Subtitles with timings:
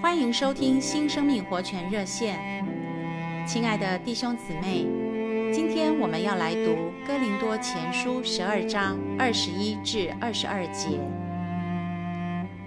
[0.00, 2.38] 欢迎收听新生命活泉热线。
[3.44, 4.86] 亲爱的弟兄姊妹，
[5.52, 11.00] 今天我们要来读哥林多前书十二章二十一至二十二节。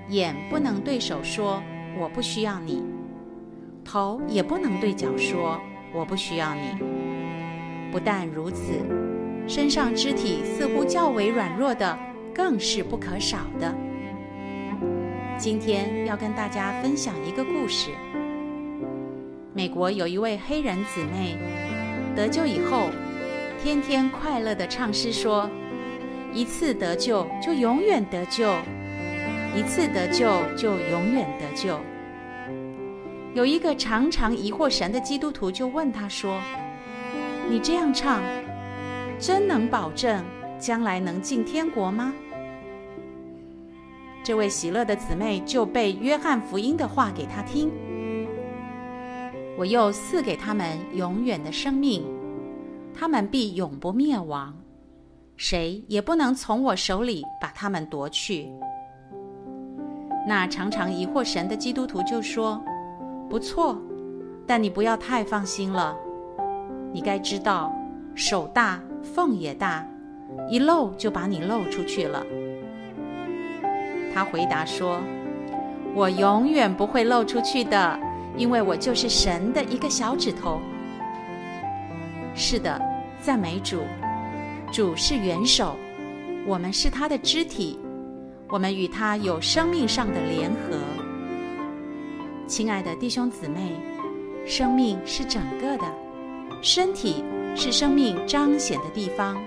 [0.10, 1.64] 眼不能对手说
[1.98, 2.84] 我不需要你，
[3.86, 5.58] 头也不能对脚说
[5.94, 6.84] 我不需要你。
[7.94, 8.74] 不但如此，
[9.48, 11.98] 身上肢体似乎较为软弱的，
[12.36, 13.74] 更是不可少的。
[15.42, 17.90] 今天要跟大家分享一个故事。
[19.56, 21.36] 美国有一位黑人姊妹
[22.16, 22.90] 得救以后，
[23.60, 25.50] 天天快乐地唱诗说
[26.32, 28.54] ：“一次得救就永远得救，
[29.56, 31.76] 一次得救就永远得救。”
[33.34, 36.40] 有一个常常疑惑神的基督徒就问他说
[37.50, 38.22] ：“你这样唱，
[39.18, 40.24] 真能保证
[40.60, 42.14] 将来能进天国吗？”
[44.24, 47.72] 这位喜乐的姊妹就背约翰福音的话给他听
[49.58, 52.06] ：“我又赐给他们永远的生命，
[52.94, 54.56] 他们必永不灭亡，
[55.38, 58.48] 谁也不能从我手里把他们夺去。”
[60.28, 62.64] 那常常疑惑神的基督徒就说
[63.28, 63.76] ：“不错，
[64.46, 65.98] 但你不要太放心了。
[66.94, 67.74] 你该知道，
[68.14, 69.84] 手大缝也大，
[70.48, 72.24] 一漏就把你漏出去了。”
[74.14, 75.02] 他回答说
[75.96, 78.00] ：“我永远不会漏出去的，
[78.38, 80.60] 因为我就是神的一个小指头。”
[82.36, 82.82] 是的，
[83.22, 83.82] 赞美主，
[84.72, 85.76] 主是元首，
[86.46, 87.80] 我们是他的肢体，
[88.48, 90.78] 我们与他有生命上的联合。
[92.48, 93.76] 亲爱的弟兄姊妹，
[94.46, 95.84] 生命是整个的，
[96.62, 97.24] 身体
[97.56, 99.42] 是生命彰显的地方。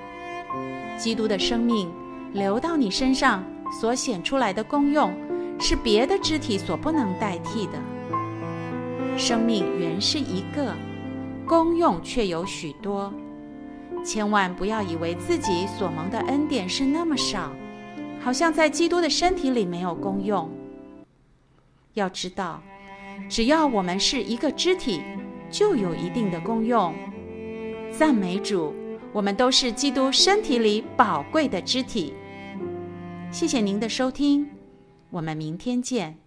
[0.97, 1.91] 基督的生命
[2.33, 3.45] 流到你身上。
[3.81, 5.13] 所显出来的功用，
[5.59, 7.73] 是别的肢体所不能代替的。
[9.17, 10.75] 生命原是一个，
[11.47, 13.13] 功用却有许多。
[14.05, 17.51] 千万不要以为自己所蒙的恩典是那么少，
[18.21, 20.51] 好像在基督的身体里没有功用。
[21.95, 22.63] 要知道，
[23.29, 25.01] 只要我们是一个肢体，
[25.51, 26.93] 就有一定的功用。
[27.97, 28.75] 赞美主，
[29.13, 32.13] 我们都是基督身体里宝贵的肢体。
[33.35, 34.49] 谢谢您的收听，
[35.11, 36.24] 我们明天见。